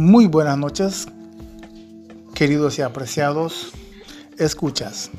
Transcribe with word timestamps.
Muy 0.00 0.28
buenas 0.28 0.56
noches, 0.56 1.06
queridos 2.34 2.78
y 2.78 2.80
apreciados 2.80 3.72
escuchas. 4.38 5.10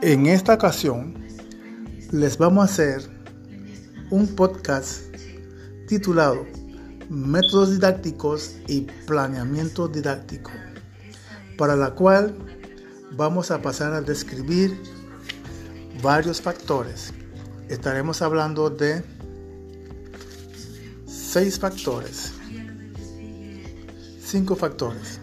En 0.00 0.24
esta 0.24 0.54
ocasión 0.54 1.14
les 2.10 2.38
vamos 2.38 2.62
a 2.62 2.72
hacer 2.72 3.02
un 4.08 4.34
podcast 4.34 5.14
titulado 5.86 6.46
Métodos 7.10 7.72
didácticos 7.72 8.56
y 8.66 8.86
planeamiento 9.06 9.88
didáctico, 9.88 10.50
para 11.58 11.76
la 11.76 11.90
cual 11.90 12.34
vamos 13.12 13.50
a 13.50 13.60
pasar 13.60 13.92
a 13.92 14.00
describir 14.00 14.74
varios 16.02 16.40
factores. 16.40 17.12
Estaremos 17.68 18.22
hablando 18.22 18.70
de 18.70 19.04
seis 21.06 21.58
factores 21.58 22.32
cinco 24.36 24.54
factores, 24.54 25.18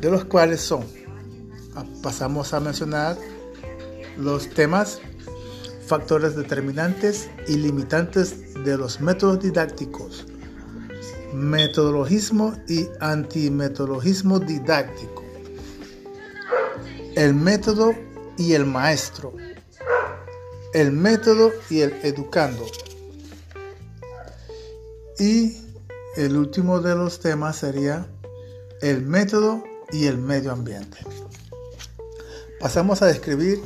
de 0.00 0.10
los 0.10 0.24
cuales 0.24 0.60
son, 0.60 0.84
ah, 1.76 1.84
pasamos 2.02 2.52
a 2.52 2.58
mencionar 2.58 3.16
los 4.18 4.50
temas, 4.50 4.98
factores 5.86 6.34
determinantes 6.34 7.30
y 7.46 7.56
limitantes 7.58 8.54
de 8.64 8.76
los 8.76 9.00
métodos 9.00 9.38
didácticos, 9.38 10.26
metodologismo 11.32 12.56
y 12.66 12.88
antimetodologismo 12.98 14.40
didáctico, 14.40 15.22
el 17.14 17.34
método 17.34 17.94
y 18.36 18.54
el 18.54 18.66
maestro, 18.66 19.32
el 20.72 20.90
método 20.90 21.52
y 21.70 21.82
el 21.82 21.92
educando, 22.02 22.66
y 25.20 25.63
el 26.16 26.36
último 26.36 26.80
de 26.80 26.94
los 26.94 27.18
temas 27.20 27.56
sería 27.56 28.06
el 28.80 29.02
método 29.02 29.64
y 29.92 30.06
el 30.06 30.18
medio 30.18 30.52
ambiente. 30.52 30.98
Pasamos 32.60 33.02
a 33.02 33.06
describir 33.06 33.60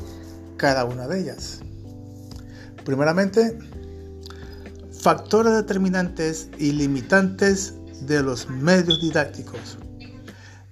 cada 0.57 0.85
una 0.85 1.07
de 1.07 1.21
ellas. 1.21 1.61
Primeramente, 2.85 3.59
factores 5.01 5.53
determinantes 5.53 6.49
y 6.59 6.73
limitantes 6.73 7.75
de 8.03 8.23
los 8.23 8.49
medios 8.49 9.01
didácticos. 9.01 9.79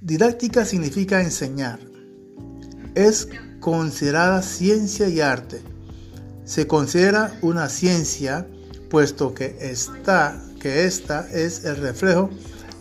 Didáctica 0.00 0.64
significa 0.64 1.20
enseñar. 1.20 1.78
Es 2.94 3.28
considerada 3.60 4.42
ciencia 4.42 5.08
y 5.08 5.20
arte. 5.20 5.60
Se 6.44 6.66
considera 6.66 7.36
una 7.42 7.68
ciencia 7.68 8.46
puesto 8.88 9.34
que 9.34 9.56
está 9.60 10.42
que 10.66 10.84
es 10.84 11.64
el 11.64 11.76
reflejo 11.76 12.28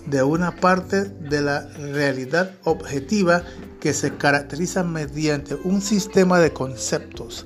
de 0.07 0.23
una 0.23 0.55
parte 0.55 1.03
de 1.05 1.39
la 1.39 1.67
realidad 1.77 2.55
objetiva 2.63 3.43
que 3.79 3.93
se 3.93 4.17
caracteriza 4.17 4.83
mediante 4.83 5.53
un 5.53 5.83
sistema 5.83 6.39
de 6.39 6.51
conceptos, 6.51 7.45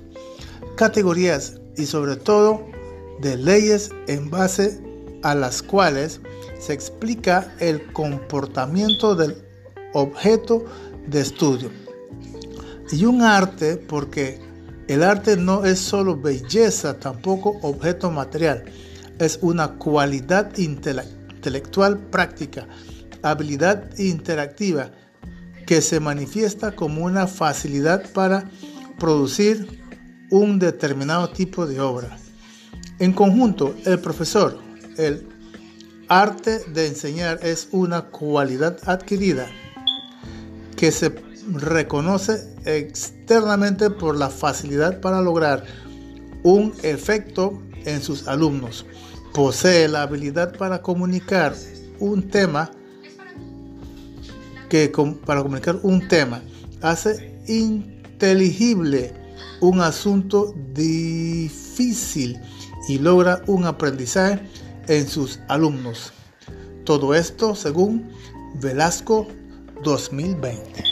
categorías 0.78 1.60
y 1.76 1.88
sobre 1.88 2.16
todo 2.16 2.66
de 3.20 3.36
leyes 3.36 3.90
en 4.08 4.30
base 4.30 4.82
a 5.24 5.36
las 5.36 5.62
cuales 5.62 6.22
se 6.58 6.72
explica 6.72 7.54
el 7.60 7.92
comportamiento 7.92 9.16
del 9.16 9.44
objeto 9.92 10.64
de 11.06 11.20
estudio. 11.20 11.70
Y 12.94 13.04
un 13.04 13.24
arte 13.24 13.76
porque 13.76 14.40
el 14.88 15.04
arte 15.04 15.36
no 15.36 15.66
es 15.66 15.80
solo 15.80 16.16
belleza, 16.16 16.98
tampoco 16.98 17.60
objeto 17.62 18.10
material 18.10 18.64
es 19.20 19.40
una 19.42 19.74
cualidad 19.74 20.58
intelectual 20.58 21.98
práctica, 21.98 22.68
habilidad 23.22 23.98
interactiva 24.00 24.92
que 25.68 25.82
se 25.82 26.00
manifiesta 26.00 26.76
como 26.76 27.04
una 27.06 27.28
facilidad 27.28 28.10
para 28.12 28.50
producir 28.98 29.82
un 30.32 30.58
determinado 30.58 31.30
tipo 31.30 31.68
de 31.68 31.82
obra. 31.82 32.18
En 32.98 33.14
conjunto, 33.14 33.76
el 33.86 34.00
profesor, 34.00 34.60
el 34.98 35.28
arte 36.08 36.60
de 36.74 36.88
enseñar 36.88 37.40
es 37.44 37.68
una 37.72 38.04
cualidad 38.06 38.78
adquirida 38.86 39.48
que 40.76 40.92
se 40.92 41.14
reconoce 41.52 42.56
externamente 42.66 43.90
por 43.90 44.18
la 44.18 44.30
facilidad 44.30 45.02
para 45.02 45.22
lograr 45.22 45.66
un 46.44 46.74
efecto 46.84 47.62
en 47.86 48.02
sus 48.02 48.28
alumnos 48.28 48.86
posee 49.34 49.88
la 49.88 50.04
habilidad 50.04 50.58
para 50.58 50.82
comunicar 50.82 51.56
un 52.00 52.28
tema 52.30 52.72
que 54.70 54.92
para 55.26 55.42
comunicar 55.42 55.80
un 55.84 56.08
tema 56.08 56.42
hace 56.82 57.36
inteligible 57.48 59.14
un 59.62 59.82
asunto 59.82 60.54
difícil 60.74 62.40
y 62.88 63.00
logra 63.00 63.42
un 63.48 63.66
aprendizaje 63.66 64.40
en 64.88 65.08
sus 65.08 65.40
alumnos. 65.48 66.14
Todo 66.86 67.14
esto 67.14 67.56
según 67.56 68.10
Velasco 68.56 69.28
2020. 69.84 70.84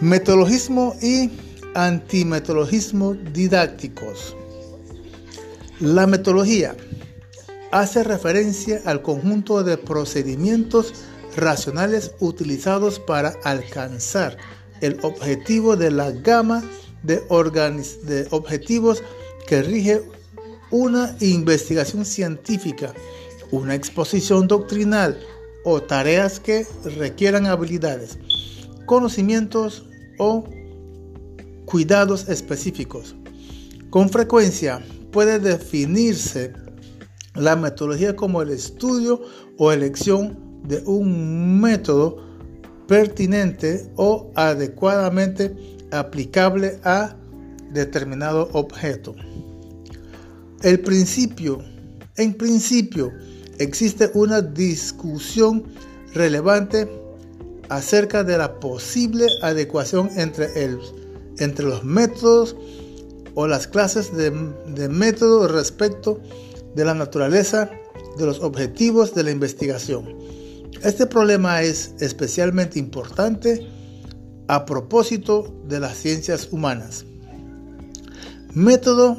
Metodologismo 0.00 0.94
y 1.02 1.30
antimetodologismo 1.74 3.14
didácticos. 3.14 4.36
La 5.80 6.06
metodología 6.06 6.74
hace 7.70 8.02
referencia 8.02 8.80
al 8.86 9.02
conjunto 9.02 9.62
de 9.62 9.76
procedimientos 9.76 10.94
racionales 11.36 12.12
utilizados 12.18 12.98
para 12.98 13.34
alcanzar 13.44 14.38
el 14.80 14.98
objetivo 15.02 15.76
de 15.76 15.90
la 15.90 16.12
gama 16.12 16.64
de, 17.02 17.22
objetivos 18.30 19.02
que 19.46 19.60
rige 19.60 20.02
una 20.70 21.14
investigación 21.20 22.06
científica, 22.06 22.94
una 23.50 23.74
exposición 23.74 24.48
doctrinal 24.48 25.20
o 25.62 25.82
tareas 25.82 26.40
que 26.40 26.66
requieran 26.96 27.44
habilidades, 27.44 28.16
conocimientos 28.86 29.84
o 30.16 30.44
cuidados 31.66 32.30
específicos. 32.30 33.14
Con 33.90 34.08
frecuencia, 34.08 34.82
puede 35.16 35.38
definirse 35.38 36.52
la 37.34 37.56
metodología 37.56 38.14
como 38.14 38.42
el 38.42 38.50
estudio 38.50 39.22
o 39.56 39.72
elección 39.72 40.60
de 40.64 40.82
un 40.84 41.58
método 41.58 42.22
pertinente 42.86 43.90
o 43.96 44.30
adecuadamente 44.34 45.56
aplicable 45.90 46.78
a 46.84 47.16
determinado 47.72 48.50
objeto. 48.52 49.16
El 50.60 50.80
principio, 50.80 51.64
en 52.18 52.34
principio, 52.34 53.10
existe 53.58 54.10
una 54.12 54.42
discusión 54.42 55.64
relevante 56.12 56.90
acerca 57.70 58.22
de 58.22 58.36
la 58.36 58.60
posible 58.60 59.28
adecuación 59.40 60.10
entre, 60.14 60.62
el, 60.62 60.78
entre 61.38 61.64
los 61.64 61.84
métodos 61.84 62.54
o 63.36 63.46
las 63.46 63.68
clases 63.68 64.16
de, 64.16 64.30
método 64.88 65.46
respecto 65.46 66.20
de 66.74 66.84
la 66.84 66.94
naturaleza 66.94 67.70
de 68.18 68.24
los 68.24 68.40
objetivos 68.40 69.14
de 69.14 69.22
la 69.22 69.30
investigación. 69.30 70.16
Este 70.82 71.06
problema 71.06 71.62
es 71.62 71.94
especialmente 72.00 72.78
importante 72.78 73.68
a 74.48 74.64
propósito 74.64 75.54
de 75.68 75.80
las 75.80 75.98
ciencias 75.98 76.48
humanas. 76.50 77.04
Método 78.54 79.18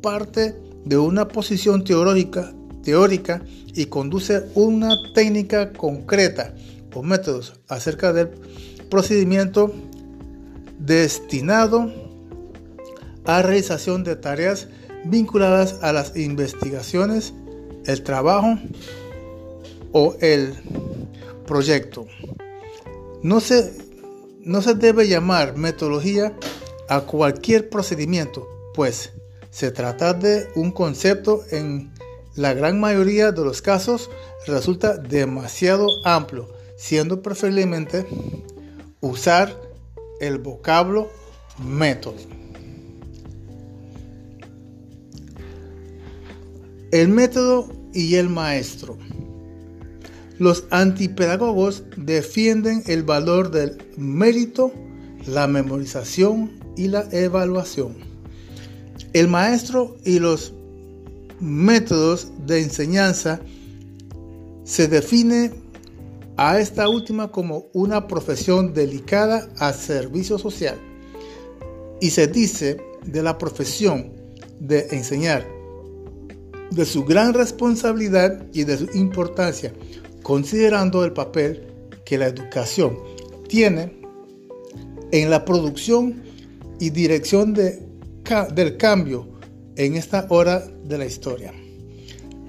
parte 0.00 0.54
de 0.84 0.98
una 0.98 1.28
posición 1.28 1.84
teórica 1.84 2.52
teórica 2.82 3.42
y 3.74 3.86
conduce 3.86 4.44
una 4.54 4.94
técnica 5.14 5.72
concreta 5.72 6.54
o 6.94 7.02
métodos 7.02 7.54
acerca 7.68 8.12
del 8.12 8.28
procedimiento 8.90 9.72
destinado 10.78 11.92
a 13.24 13.42
realización 13.42 14.04
de 14.04 14.16
tareas 14.16 14.68
vinculadas 15.04 15.78
a 15.82 15.92
las 15.92 16.16
investigaciones, 16.16 17.32
el 17.86 18.02
trabajo 18.02 18.58
o 19.92 20.16
el 20.20 20.54
proyecto. 21.46 22.06
No 23.22 23.40
se, 23.40 23.72
no 24.44 24.62
se 24.62 24.74
debe 24.74 25.08
llamar 25.08 25.56
metodología 25.56 26.36
a 26.88 27.02
cualquier 27.02 27.68
procedimiento, 27.68 28.48
pues 28.74 29.12
se 29.50 29.70
trata 29.70 30.14
de 30.14 30.48
un 30.54 30.72
concepto 30.72 31.44
en 31.50 31.91
la 32.34 32.54
gran 32.54 32.80
mayoría 32.80 33.32
de 33.32 33.44
los 33.44 33.60
casos 33.60 34.10
resulta 34.46 34.96
demasiado 34.96 35.88
amplio, 36.04 36.48
siendo 36.76 37.22
preferiblemente 37.22 38.06
usar 39.00 39.60
el 40.20 40.38
vocablo 40.38 41.10
método. 41.62 42.16
El 46.90 47.08
método 47.08 47.68
y 47.92 48.16
el 48.16 48.28
maestro. 48.28 48.96
Los 50.38 50.64
antipedagogos 50.70 51.84
defienden 51.96 52.82
el 52.86 53.02
valor 53.02 53.50
del 53.50 53.78
mérito, 53.96 54.72
la 55.26 55.46
memorización 55.46 56.58
y 56.76 56.88
la 56.88 57.06
evaluación. 57.12 57.96
El 59.12 59.28
maestro 59.28 59.96
y 60.04 60.18
los 60.18 60.54
métodos 61.42 62.28
de 62.46 62.62
enseñanza 62.62 63.40
se 64.64 64.86
define 64.86 65.50
a 66.36 66.60
esta 66.60 66.88
última 66.88 67.32
como 67.32 67.66
una 67.72 68.06
profesión 68.06 68.72
delicada 68.72 69.48
a 69.58 69.72
servicio 69.72 70.38
social. 70.38 70.78
Y 72.00 72.10
se 72.10 72.28
dice 72.28 72.80
de 73.04 73.22
la 73.22 73.38
profesión 73.38 74.12
de 74.60 74.86
enseñar 74.92 75.46
de 76.70 76.86
su 76.86 77.04
gran 77.04 77.34
responsabilidad 77.34 78.46
y 78.52 78.64
de 78.64 78.78
su 78.78 78.88
importancia, 78.94 79.72
considerando 80.22 81.04
el 81.04 81.12
papel 81.12 81.66
que 82.04 82.18
la 82.18 82.28
educación 82.28 82.96
tiene 83.48 84.00
en 85.10 85.28
la 85.28 85.44
producción 85.44 86.22
y 86.80 86.90
dirección 86.90 87.52
de, 87.52 87.82
del 88.54 88.76
cambio 88.78 89.31
en 89.76 89.96
esta 89.96 90.26
hora 90.28 90.64
de 90.84 90.98
la 90.98 91.06
historia. 91.06 91.52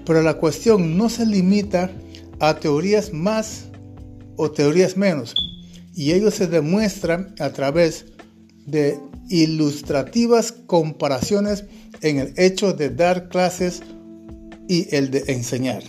Pero 0.06 0.22
la 0.22 0.34
cuestión 0.34 0.98
no 0.98 1.08
se 1.08 1.26
limita 1.26 1.90
a 2.40 2.58
teorías 2.58 3.12
más 3.12 3.66
o 4.36 4.50
teorías 4.50 4.96
menos, 4.96 5.34
y 5.94 6.12
ello 6.12 6.30
se 6.30 6.46
demuestra 6.46 7.34
a 7.38 7.50
través 7.50 8.06
de 8.66 8.98
ilustrativas 9.28 10.52
comparaciones 10.52 11.64
en 12.02 12.18
el 12.18 12.34
hecho 12.36 12.72
de 12.72 12.90
dar 12.90 13.28
clases 13.28 13.82
y 14.68 14.94
el 14.94 15.10
de 15.10 15.24
enseñar. 15.28 15.82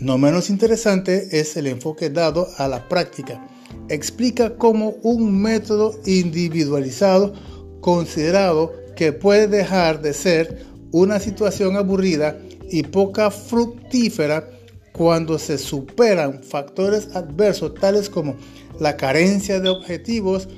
No 0.00 0.18
menos 0.18 0.50
interesante 0.50 1.40
es 1.40 1.56
el 1.56 1.66
enfoque 1.66 2.10
dado 2.10 2.48
a 2.58 2.68
la 2.68 2.88
práctica. 2.88 3.48
Explica 3.88 4.56
cómo 4.56 4.96
un 5.02 5.40
método 5.40 5.98
individualizado 6.04 7.32
considerado 7.80 8.72
que 8.96 9.12
puede 9.12 9.46
dejar 9.46 10.02
de 10.02 10.12
ser 10.12 10.64
una 10.90 11.20
situación 11.20 11.76
aburrida 11.76 12.38
y 12.70 12.82
poca 12.82 13.30
fructífera 13.30 14.50
cuando 14.92 15.38
se 15.38 15.58
superan 15.58 16.42
factores 16.42 17.14
adversos 17.14 17.74
tales 17.74 18.08
como 18.08 18.34
la 18.80 18.96
carencia 18.96 19.60
de 19.60 19.68
objetivos 19.68 20.48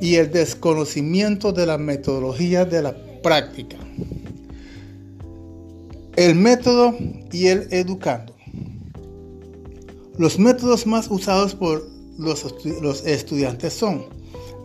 y 0.00 0.16
el 0.16 0.30
desconocimiento 0.30 1.52
de 1.52 1.66
la 1.66 1.78
metodología 1.78 2.64
de 2.66 2.82
la 2.82 2.96
práctica. 3.22 3.78
El 6.16 6.34
método 6.34 6.94
y 7.32 7.46
el 7.46 7.68
educando. 7.70 8.34
Los 10.18 10.38
métodos 10.38 10.86
más 10.86 11.10
usados 11.10 11.54
por 11.54 11.86
los, 12.18 12.54
los 12.80 13.04
estudiantes 13.06 13.72
son 13.72 14.04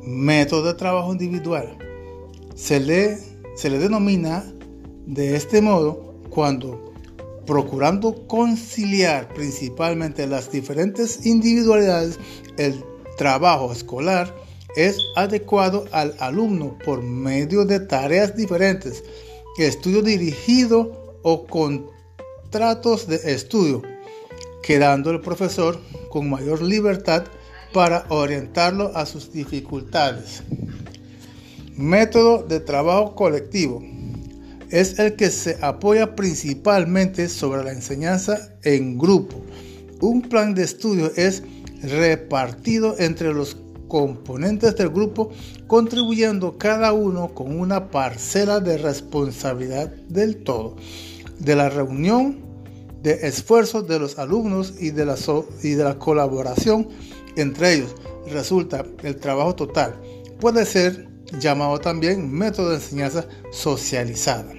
método 0.03 0.67
de 0.67 0.73
trabajo 0.73 1.11
individual. 1.11 1.77
Se 2.61 2.79
le, 2.79 3.17
se 3.55 3.71
le 3.71 3.79
denomina 3.79 4.45
de 5.07 5.35
este 5.35 5.61
modo 5.61 6.13
cuando, 6.29 6.93
procurando 7.47 8.27
conciliar 8.27 9.33
principalmente 9.33 10.27
las 10.27 10.51
diferentes 10.51 11.25
individualidades, 11.25 12.19
el 12.57 12.85
trabajo 13.17 13.71
escolar 13.71 14.35
es 14.75 14.99
adecuado 15.15 15.85
al 15.91 16.15
alumno 16.19 16.77
por 16.85 17.01
medio 17.01 17.65
de 17.65 17.79
tareas 17.79 18.35
diferentes, 18.35 19.03
estudio 19.57 20.03
dirigido 20.03 21.17
o 21.23 21.47
contratos 21.47 23.07
de 23.07 23.33
estudio, 23.33 23.81
quedando 24.61 25.09
el 25.09 25.21
profesor 25.21 25.79
con 26.09 26.29
mayor 26.29 26.61
libertad 26.61 27.23
para 27.73 28.05
orientarlo 28.09 28.91
a 28.95 29.07
sus 29.07 29.33
dificultades. 29.33 30.43
Método 31.77 32.43
de 32.43 32.59
trabajo 32.59 33.15
colectivo. 33.15 33.81
Es 34.69 34.99
el 34.99 35.15
que 35.15 35.29
se 35.29 35.57
apoya 35.61 36.15
principalmente 36.15 37.27
sobre 37.29 37.63
la 37.63 37.71
enseñanza 37.71 38.53
en 38.63 38.97
grupo. 38.97 39.41
Un 39.99 40.21
plan 40.21 40.53
de 40.53 40.63
estudio 40.63 41.11
es 41.15 41.43
repartido 41.83 42.95
entre 42.99 43.33
los 43.33 43.57
componentes 43.87 44.75
del 44.77 44.89
grupo, 44.89 45.31
contribuyendo 45.67 46.57
cada 46.57 46.93
uno 46.93 47.33
con 47.33 47.59
una 47.59 47.91
parcela 47.91 48.61
de 48.61 48.77
responsabilidad 48.77 49.89
del 50.07 50.43
todo 50.43 50.77
de 51.43 51.55
la 51.55 51.69
reunión 51.69 52.39
de 53.01 53.27
esfuerzos 53.27 53.87
de 53.87 53.99
los 53.99 54.19
alumnos 54.19 54.75
y 54.79 54.91
de 54.91 55.05
la, 55.05 55.15
y 55.63 55.71
de 55.71 55.83
la 55.83 55.97
colaboración 55.97 56.87
entre 57.35 57.75
ellos 57.75 57.95
resulta 58.29 58.85
el 59.03 59.15
trabajo 59.15 59.55
total. 59.55 59.95
Puede 60.39 60.65
ser 60.65 61.10
llamado 61.39 61.79
también 61.79 62.31
método 62.31 62.69
de 62.69 62.75
enseñanza 62.75 63.25
socializada. 63.51 64.53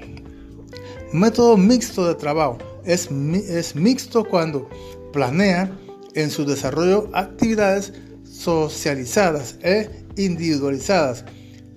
Método 1.13 1.57
mixto 1.57 2.07
de 2.07 2.15
trabajo. 2.15 2.59
Es, 2.85 3.11
es 3.11 3.77
mixto 3.77 4.25
cuando 4.25 4.69
planea 5.13 5.71
en 6.15 6.31
su 6.31 6.45
desarrollo 6.45 7.11
actividades 7.13 7.93
socializadas 8.25 9.57
e 9.63 9.91
individualizadas. 10.17 11.25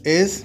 Es, 0.03 0.43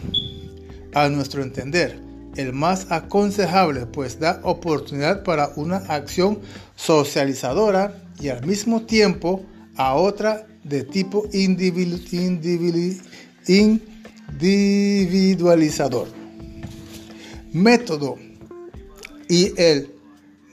a 0.95 1.09
nuestro 1.09 1.43
entender, 1.43 2.01
el 2.37 2.53
más 2.53 2.91
aconsejable, 2.91 3.87
pues 3.87 4.19
da 4.19 4.41
oportunidad 4.43 5.23
para 5.23 5.53
una 5.57 5.77
acción 5.77 6.41
socializadora 6.77 7.95
y 8.21 8.29
al 8.29 8.45
mismo 8.47 8.83
tiempo 8.83 9.43
a 9.77 9.95
otra 9.95 10.47
de 10.65 10.85
tipo 10.85 11.27
individualizador. 14.33 16.09
Método 17.53 18.17
y 19.29 19.53
el 19.61 19.95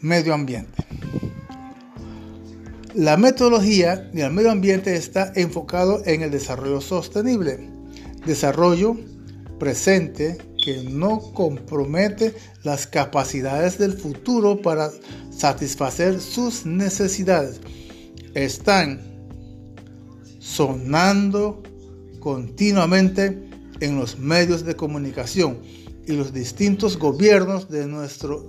medio 0.01 0.33
ambiente. 0.33 0.85
La 2.93 3.17
metodología 3.17 4.09
y 4.13 4.21
el 4.21 4.31
medio 4.31 4.51
ambiente 4.51 4.95
está 4.95 5.31
enfocado 5.35 6.01
en 6.05 6.23
el 6.23 6.31
desarrollo 6.31 6.81
sostenible, 6.81 7.69
desarrollo 8.25 8.97
presente 9.59 10.37
que 10.63 10.83
no 10.83 11.19
compromete 11.33 12.33
las 12.63 12.87
capacidades 12.87 13.77
del 13.77 13.93
futuro 13.93 14.61
para 14.61 14.89
satisfacer 15.29 16.19
sus 16.19 16.65
necesidades. 16.65 17.61
Están 18.33 18.99
sonando 20.39 21.61
continuamente 22.19 23.46
en 23.79 23.99
los 23.99 24.17
medios 24.17 24.65
de 24.65 24.75
comunicación 24.75 25.59
y 26.05 26.13
los 26.13 26.33
distintos 26.33 26.97
gobiernos 26.97 27.69
de 27.69 27.85
nuestro 27.85 28.45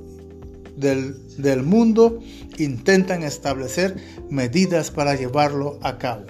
del, 0.78 1.62
mundo 1.62 2.20
intentan 2.56 3.23
establecer 3.23 3.97
medidas 4.30 4.90
para 4.90 5.14
llevarlo 5.14 5.78
a 5.82 5.99
cabo. 5.99 6.25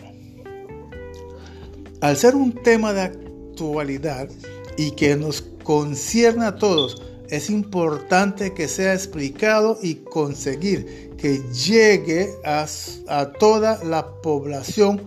Al 2.00 2.16
ser 2.16 2.34
un 2.34 2.52
tema 2.62 2.92
de 2.92 3.02
actualidad 3.02 4.28
y 4.76 4.92
que 4.92 5.16
nos 5.16 5.42
concierne 5.62 6.46
a 6.46 6.56
todos, 6.56 7.02
es 7.28 7.50
importante 7.50 8.54
que 8.54 8.68
sea 8.68 8.94
explicado 8.94 9.78
y 9.82 9.96
conseguir 9.96 11.10
que 11.18 11.42
llegue 11.52 12.30
a, 12.44 12.66
a, 13.08 13.32
toda 13.32 13.84
la 13.84 14.06
población. 14.22 15.02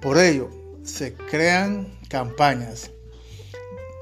Por 0.00 0.18
ello, 0.18 0.48
se 0.82 1.14
crean 1.14 1.86
campañas, 2.08 2.90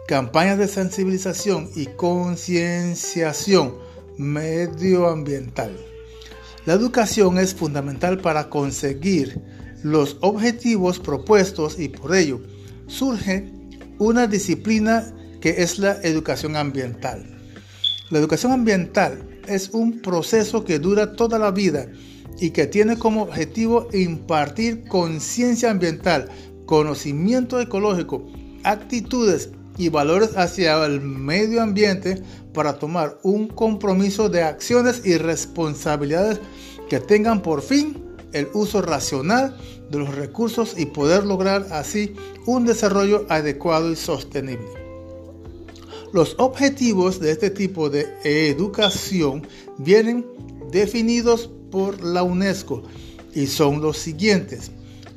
campañas 0.07 0.59
de 0.59 0.69
sensibilización 0.69 1.69
y 1.75 1.87
concienciación 1.87 3.75
medioambiental. 4.17 5.77
La 6.65 6.75
educación 6.75 7.39
es 7.39 7.55
fundamental 7.55 8.19
para 8.21 8.49
conseguir 8.49 9.41
los 9.83 10.17
objetivos 10.21 10.99
propuestos 10.99 11.79
y 11.79 11.89
por 11.89 12.15
ello 12.15 12.41
surge 12.87 13.53
una 13.99 14.27
disciplina 14.27 15.13
que 15.41 15.63
es 15.63 15.79
la 15.79 16.01
educación 16.03 16.57
ambiental. 16.57 17.25
La 18.11 18.19
educación 18.19 18.53
ambiental 18.53 19.41
es 19.49 19.71
un 19.71 20.01
proceso 20.01 20.65
que 20.65 20.79
dura 20.79 21.15
toda 21.15 21.39
la 21.39 21.51
vida 21.51 21.89
y 22.39 22.51
que 22.51 22.67
tiene 22.67 22.97
como 22.99 23.23
objetivo 23.23 23.89
impartir 23.93 24.85
conciencia 24.85 25.71
ambiental, 25.71 26.29
conocimiento 26.67 27.61
ecológico, 27.61 28.27
actitudes 28.63 29.51
y 29.77 29.89
valores 29.89 30.37
hacia 30.37 30.85
el 30.85 31.01
medio 31.01 31.63
ambiente 31.63 32.23
para 32.53 32.79
tomar 32.79 33.19
un 33.23 33.49
compromiso 33.49 34.29
de 34.29 34.43
acciones 34.43 35.03
y 35.05 35.19
responsabilidades 35.19 36.41
que 36.89 37.01
tengan 37.01 37.43
por 37.43 37.63
fin 37.63 38.03
el 38.33 38.49
uso 38.55 38.83
racional 38.83 39.57
de 39.91 39.99
los 39.99 40.15
recursos 40.15 40.75
y 40.77 40.87
poder 40.87 41.25
lograr 41.25 41.67
así 41.71 42.15
un 42.47 42.65
desarrollo 42.65 43.27
adecuado 43.29 43.91
y 43.91 43.97
sostenible. 43.97 44.67
Los 46.13 46.35
objetivos 46.39 47.21
de 47.21 47.33
este 47.33 47.51
tipo 47.51 47.91
de 47.91 48.07
educación 48.25 49.47
vienen 49.79 50.25
definidos 50.71 51.51
por 51.71 52.03
la 52.03 52.23
UNESCO 52.23 52.83
y 53.35 53.47
son 53.47 53.83
los 53.83 53.99
siguientes. 53.99 54.71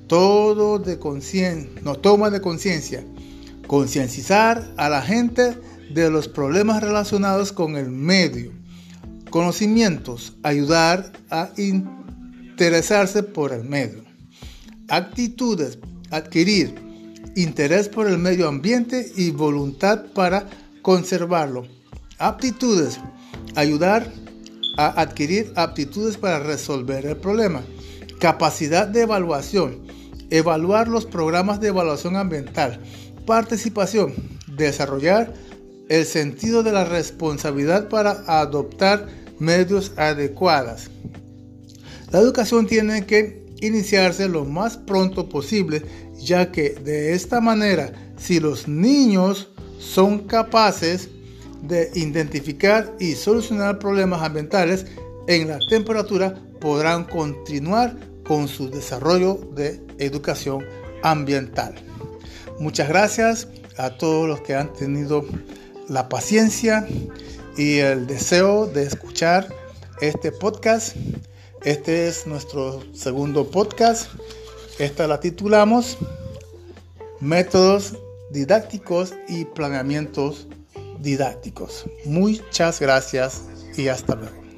Todo 0.08 0.80
de 0.80 0.98
conciencia, 0.98 1.70
no 1.84 1.96
toma 1.96 2.30
de 2.30 2.42
conciencia, 2.42 3.06
concienciar 3.70 4.74
a 4.78 4.90
la 4.90 5.04
gente 5.04 5.56
de 5.92 6.10
los 6.10 6.28
problemas 6.28 6.82
relacionados 6.82 7.52
con 7.52 7.76
el 7.76 7.92
medio, 7.92 8.52
conocimientos, 9.30 10.36
ayudar 10.42 11.12
a 11.30 11.52
interesarse 11.56 13.22
por 13.22 13.54
el 13.54 13.64
medio, 13.64 14.04
actitudes, 14.88 15.78
adquirir 16.10 16.74
interés 17.36 17.90
por 17.90 18.08
el 18.08 18.18
medio 18.18 18.48
ambiente 18.48 19.12
y 19.16 19.30
voluntad 19.30 20.06
para 20.16 20.48
conservarlo, 20.82 21.68
aptitudes, 22.18 23.00
ayudar 23.54 24.12
a 24.78 25.00
adquirir 25.00 25.54
aptitudes 25.56 26.18
para 26.18 26.40
resolver 26.40 27.06
el 27.06 27.18
problema, 27.18 27.62
capacidad 28.20 28.88
de 28.88 29.04
evaluación, 29.04 29.78
evaluar 30.32 30.88
los 30.88 31.06
programas 31.06 31.60
de 31.60 31.68
evaluación 31.68 32.16
ambiental, 32.16 32.82
participación, 33.30 34.16
desarrollar 34.58 35.36
el 35.88 36.04
sentido 36.08 36.64
de 36.64 36.72
la 36.72 36.84
responsabilidad 36.84 37.88
para 37.88 38.24
adoptar 38.26 39.06
medios 39.38 39.92
adecuados. 39.98 40.90
La 42.12 42.22
educación 42.22 42.66
tiene 42.66 43.06
que 43.06 43.46
iniciarse 43.62 44.28
lo 44.28 44.46
más 44.46 44.78
pronto 44.78 45.30
posible, 45.30 45.84
ya 46.18 46.52
que 46.52 46.72
de 46.72 47.14
esta 47.14 47.40
manera, 47.40 47.94
si 48.18 48.40
los 48.40 48.68
niños 48.68 49.52
son 49.78 50.26
capaces 50.26 51.10
de 51.62 51.92
identificar 51.94 52.96
y 53.00 53.14
solucionar 53.14 53.78
problemas 53.78 54.24
ambientales 54.24 54.88
en 55.28 55.50
la 55.50 55.60
temperatura, 55.70 56.34
podrán 56.60 57.04
continuar 57.04 57.96
con 58.24 58.48
su 58.48 58.72
desarrollo 58.72 59.36
de 59.56 59.80
educación 60.00 60.66
ambiental. 61.04 61.76
Muchas 62.60 62.90
gracias 62.90 63.48
a 63.78 63.92
todos 63.92 64.28
los 64.28 64.42
que 64.42 64.54
han 64.54 64.74
tenido 64.74 65.26
la 65.88 66.10
paciencia 66.10 66.86
y 67.58 67.78
el 67.78 68.06
deseo 68.06 68.68
de 68.68 68.84
escuchar 68.84 69.48
este 70.02 70.32
podcast. 70.32 70.96
Este 71.64 72.08
es 72.08 72.28
nuestro 72.28 72.84
segundo 72.94 73.50
podcast. 73.50 74.12
Esta 74.78 75.08
la 75.08 75.20
titulamos 75.20 75.98
Métodos 77.22 77.98
didácticos 78.30 79.14
y 79.28 79.46
planeamientos 79.46 80.48
didácticos. 81.00 81.86
Muchas 82.06 82.80
gracias 82.80 83.44
y 83.78 83.88
hasta 83.88 84.16
luego. 84.16 84.49